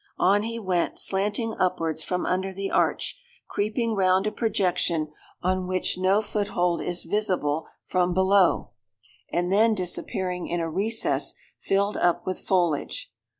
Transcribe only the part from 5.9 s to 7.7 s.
no foothold is visible